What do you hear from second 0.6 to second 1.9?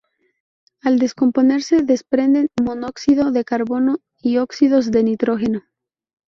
Al descomponerse